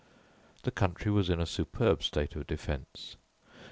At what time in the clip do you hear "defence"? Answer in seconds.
2.47-3.17